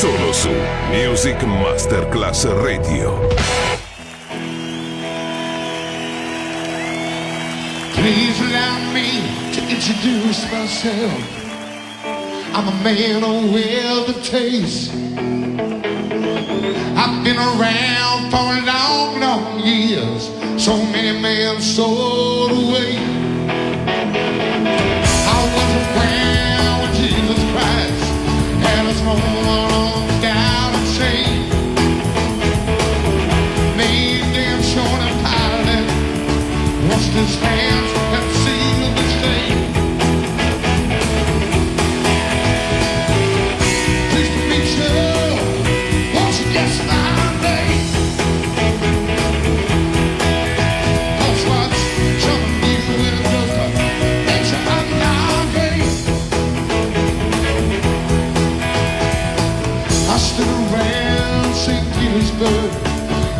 [0.00, 0.50] Solo su
[0.92, 3.18] Music Masterclass Radio.
[7.96, 9.22] Please allow me
[9.52, 11.20] to introduce myself.
[12.54, 14.92] I'm a man of and taste.
[16.96, 20.30] I've been around for long, long years.
[20.62, 22.98] So many men sold away.
[25.26, 28.08] I was around Jesus Christ
[28.62, 29.67] had his home
[61.68, 61.84] St.
[61.94, 62.70] Petersburg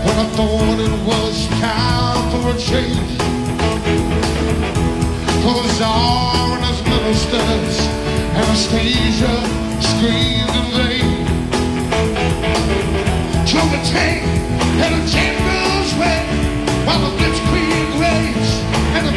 [0.04, 3.17] when I thought it was time for a change.
[5.48, 7.76] For the Tsar and his ministers,
[8.36, 9.34] Anastasia
[9.80, 11.24] screamed in vain.
[13.48, 14.26] Drove a tank
[14.84, 16.20] and a general's way
[16.84, 18.56] while the blitzkrieg raged
[18.92, 19.16] and the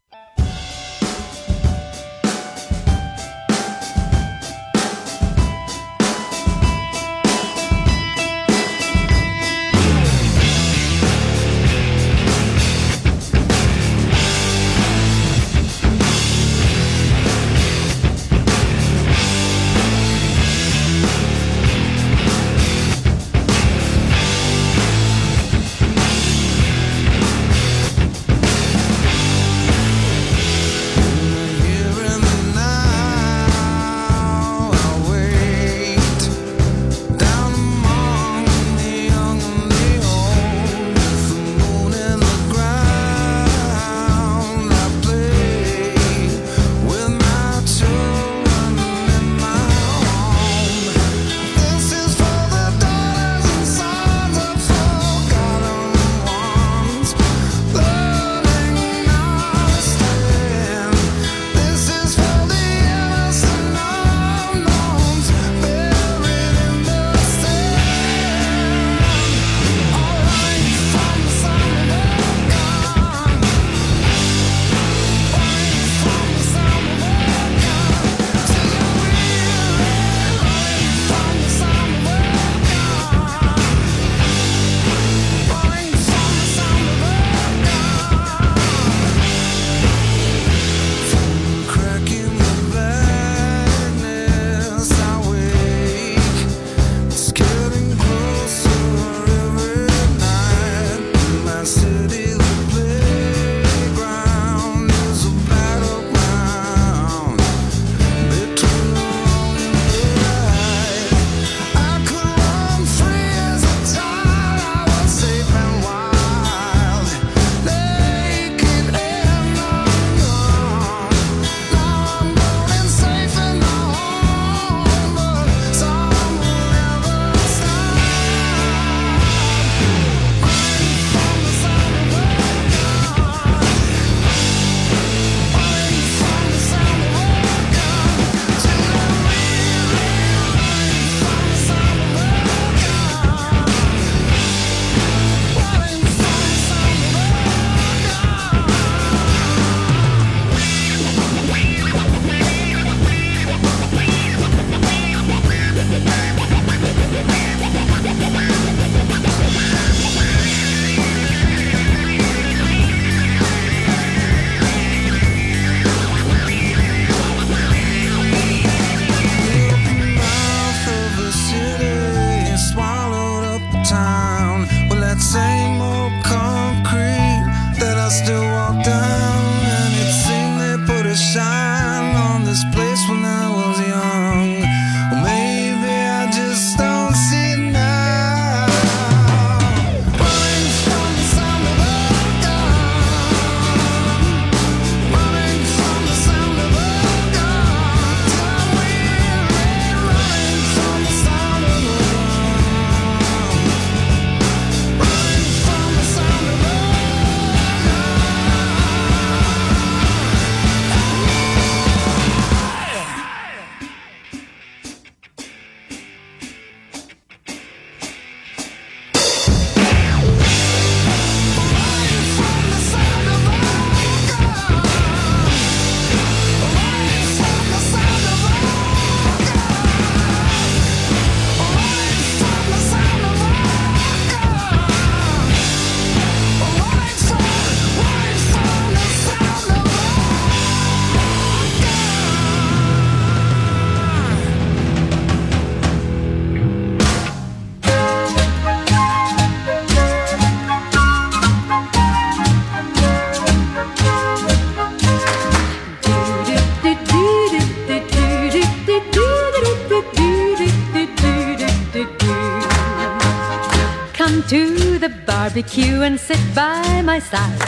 [265.61, 267.59] the queue and sit by my side.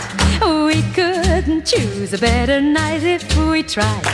[0.42, 4.06] We couldn't choose a better night if we tried.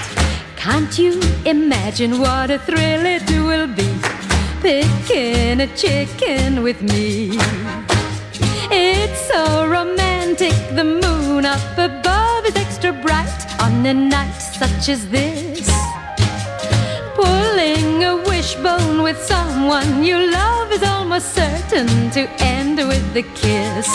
[0.56, 3.90] Can't you imagine what a thrill it will be?
[4.62, 7.38] Picking a chicken with me.
[8.72, 15.08] It's so romantic, the moon up above is extra bright on a night such as
[15.10, 15.70] this.
[17.16, 23.88] Pulling a wishbone with someone you love is almost certain to end with a kiss.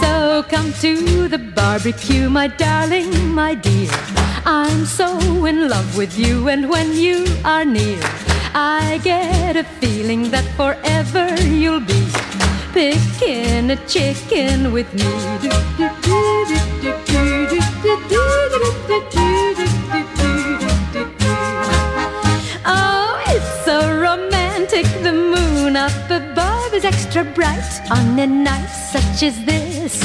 [0.00, 3.90] So come to the barbecue, my darling, my dear.
[4.46, 8.00] I'm so in love with you, and when you are near,
[8.54, 12.06] I get a feeling that forever you'll be
[12.72, 15.04] picking a chicken with me.
[22.66, 26.33] Oh, it's so romantic, the moon up above
[26.74, 30.02] is extra bright on a night such as this.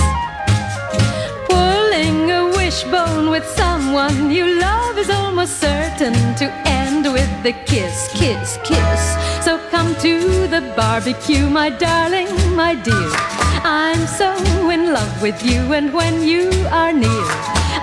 [1.49, 8.09] Pulling a wishbone with someone you love is almost certain to end with a kiss,
[8.13, 9.01] kiss, kiss.
[9.43, 13.09] So come to the barbecue, my darling, my dear.
[13.63, 14.29] I'm so
[14.69, 17.27] in love with you, and when you are near,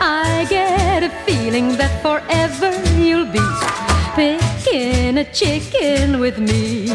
[0.00, 3.46] I get a feeling that forever you'll be
[4.14, 6.92] picking a chicken with me.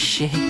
[0.00, 0.49] shake.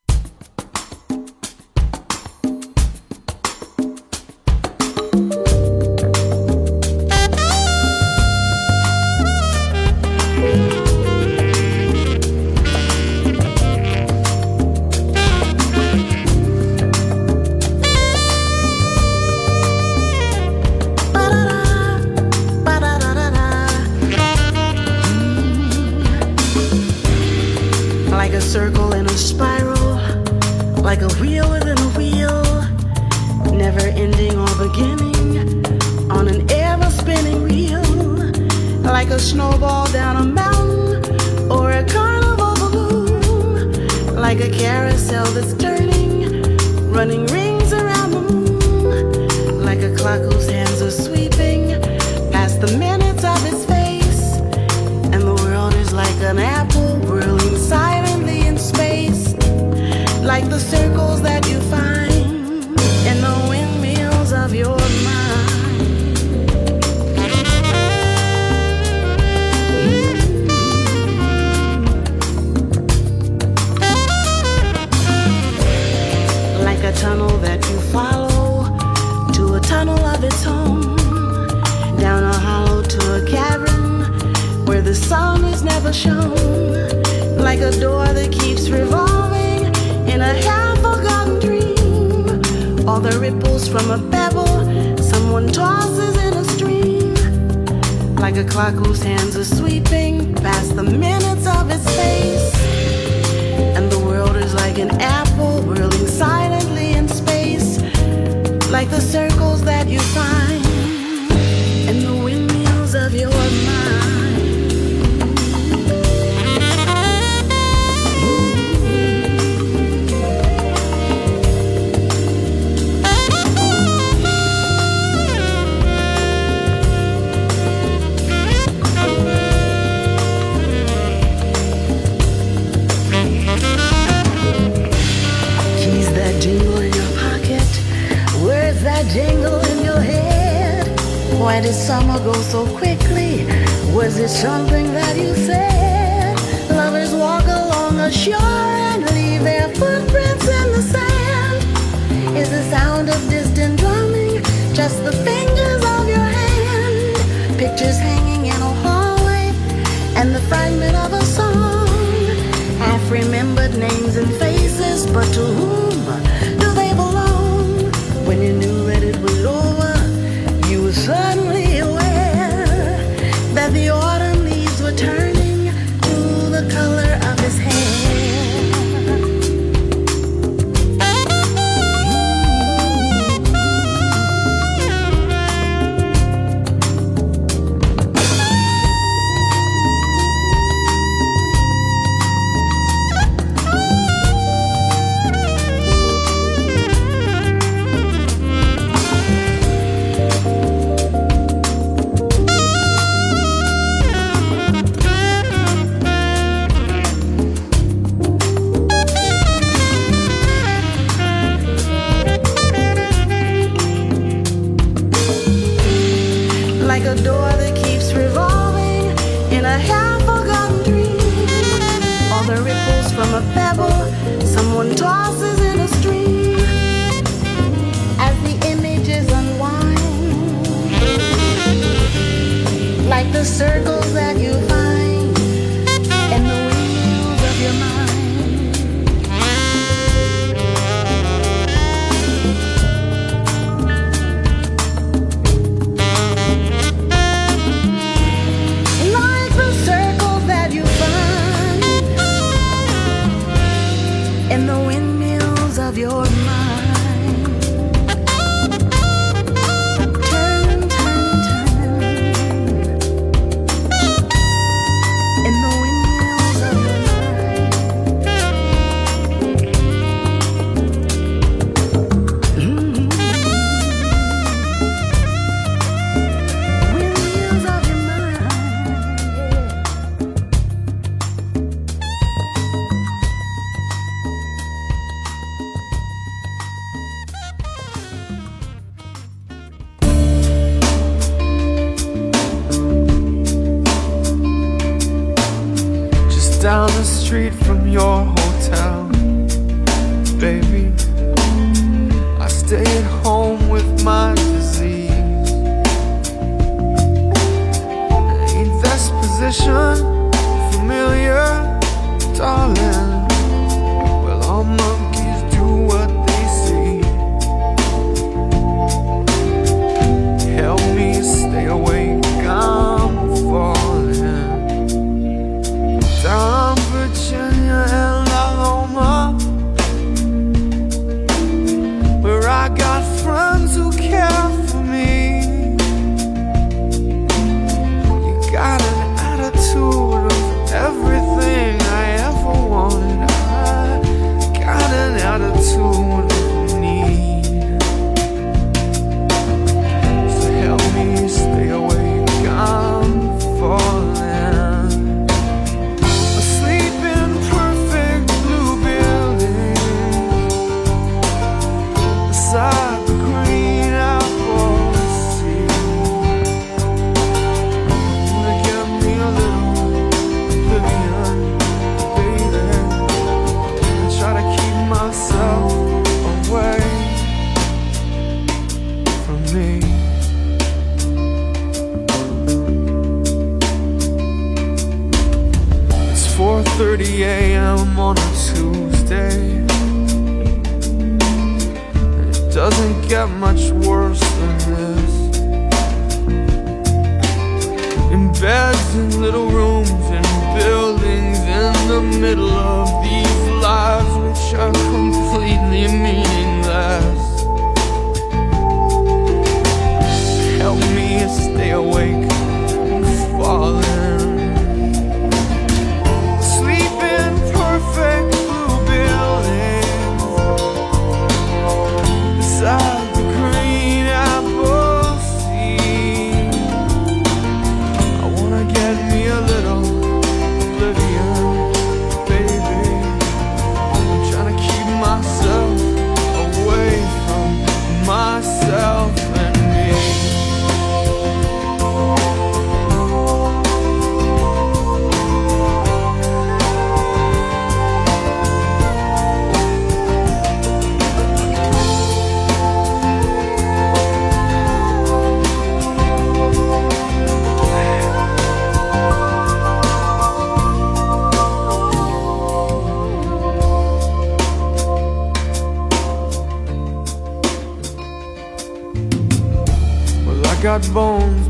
[470.71, 471.40] got bones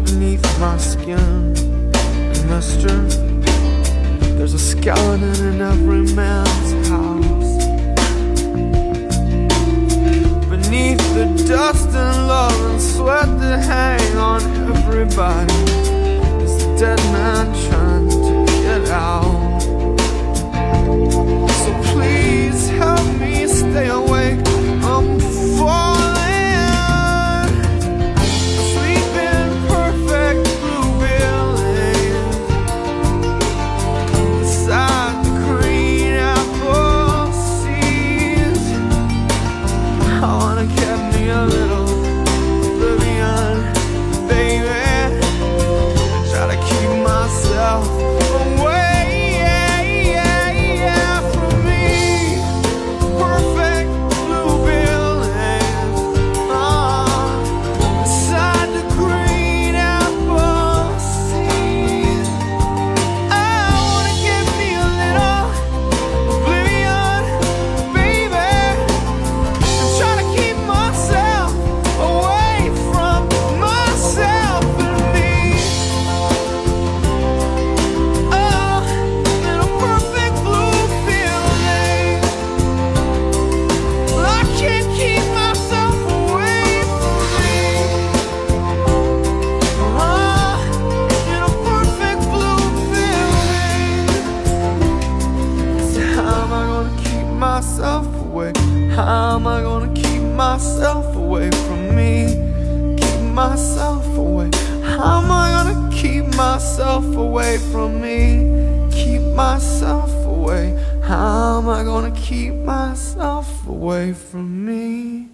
[100.61, 102.95] myself away from me.
[102.95, 104.51] Keep myself away.
[104.83, 108.87] How am I gonna keep myself away from me?
[108.91, 110.77] Keep myself away.
[111.01, 115.29] How am I gonna keep myself away from me?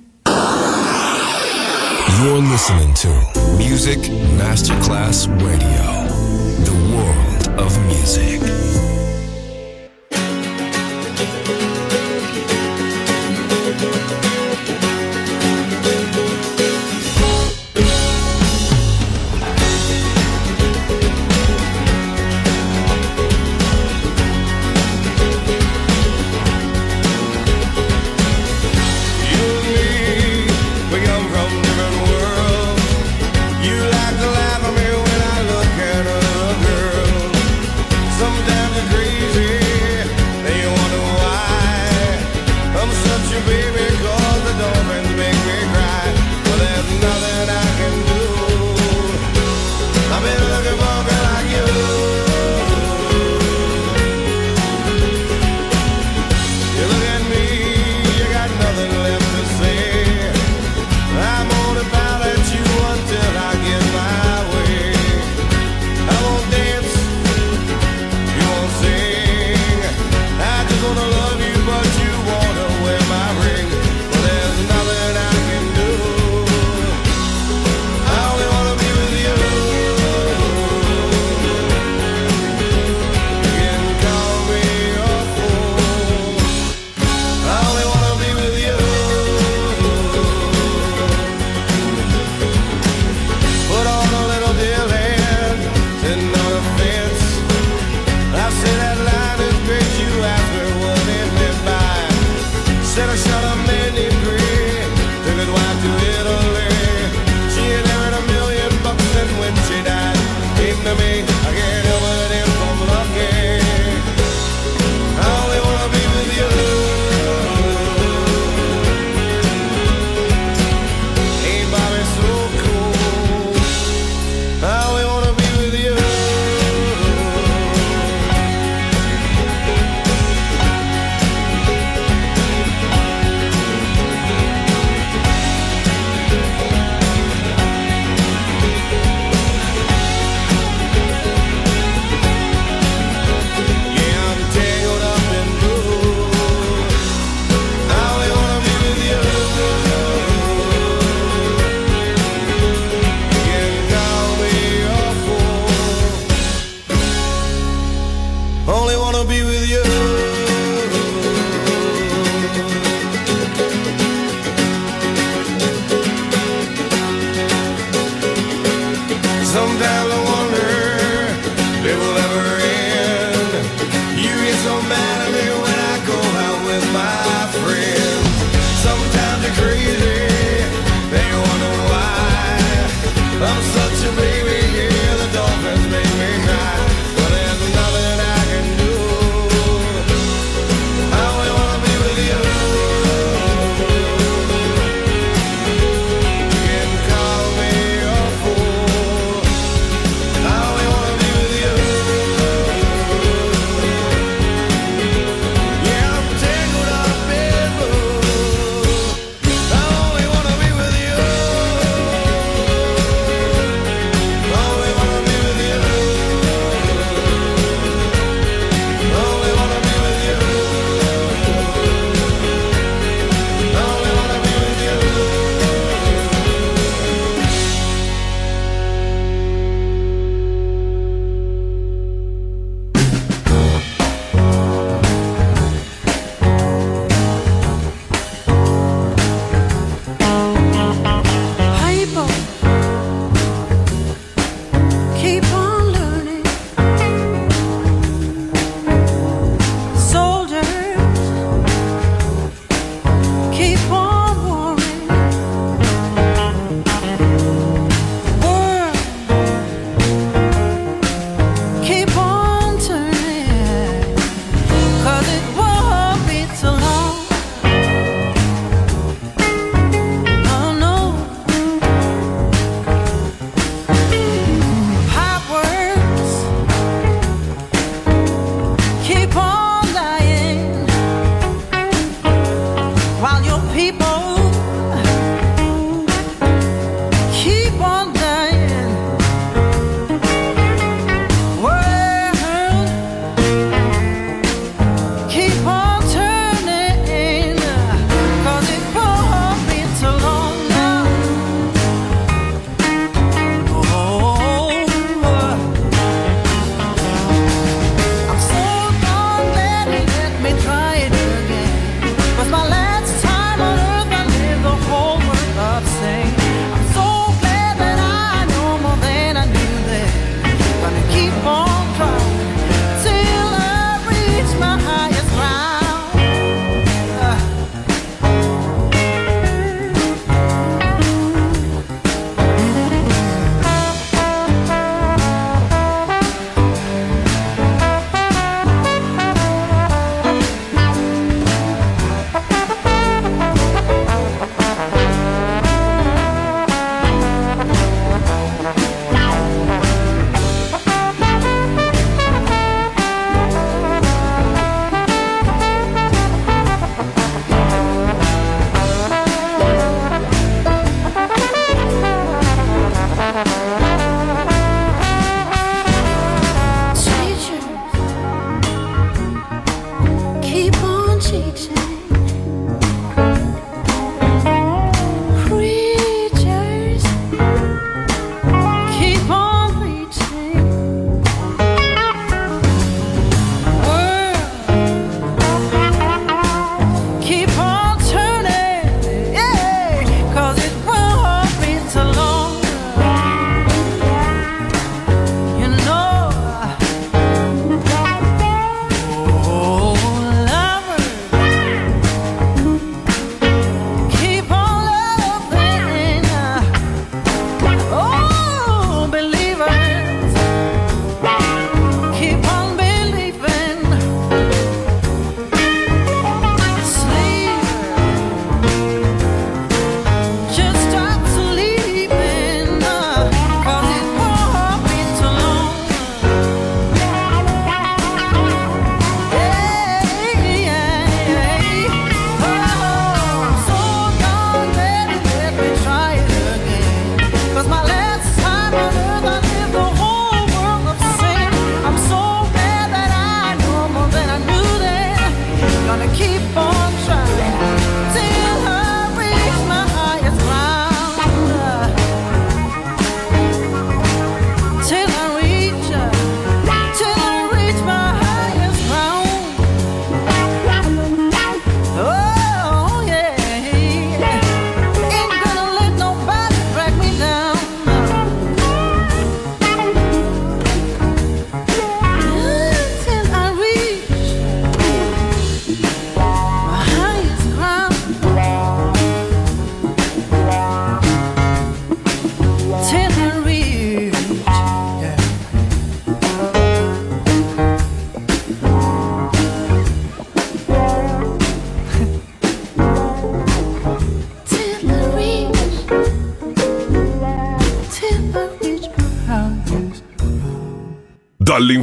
[2.20, 3.10] You're listening to
[3.58, 4.00] Music
[4.40, 5.88] Masterclass Radio,
[6.64, 8.67] the world of music.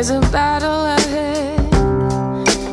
[0.00, 1.72] There's a battle ahead.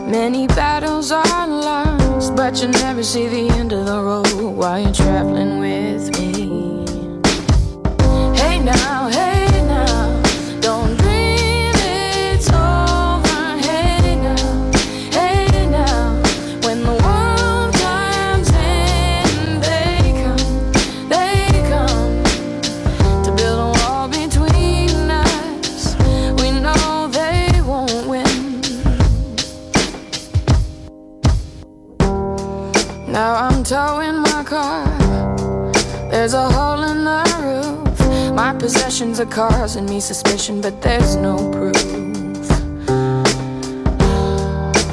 [0.09, 4.93] Many battles are lost, but you never see the end of the road while you're
[4.93, 6.16] traveling with
[39.17, 41.75] Questions are causing me suspicion, but there's no proof.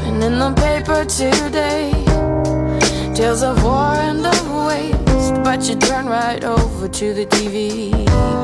[0.07, 1.93] And in the paper today,
[3.15, 8.44] tales of war and of waste, but you turn right over to the TV.